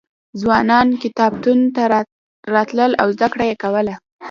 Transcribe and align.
ځوانان 0.41 0.87
کتابتون 1.03 1.59
ته 1.75 1.81
راتلل 2.55 2.91
او 3.01 3.07
زده 3.15 3.27
کړه 3.33 3.43
یې 3.49 3.55
کوله. 3.63 3.95